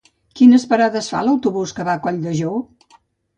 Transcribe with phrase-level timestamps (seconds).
[0.37, 2.59] Quines parades fa l'autobús que va a Colldejou?